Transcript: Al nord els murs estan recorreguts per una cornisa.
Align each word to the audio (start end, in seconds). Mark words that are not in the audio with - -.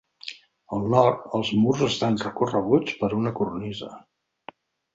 Al 0.77 0.87
nord 0.93 1.27
els 1.39 1.51
murs 1.65 1.83
estan 1.89 2.19
recorreguts 2.23 2.99
per 3.03 3.13
una 3.21 3.37
cornisa. 3.39 3.95